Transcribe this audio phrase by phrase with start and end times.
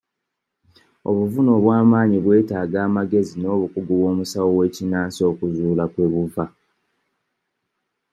[1.09, 6.45] Obuvune obwa maanyi bwetaaga amagezi n'obukugu bw'omusawo w'ekinnansi okuzuula kwe buva.